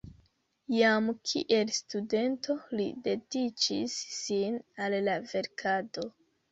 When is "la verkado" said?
5.11-6.11